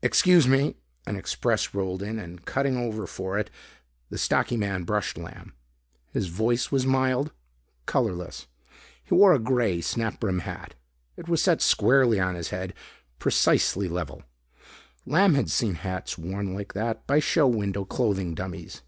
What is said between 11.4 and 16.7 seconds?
set squarely on his head, precisely level. Lamb had seen hats worn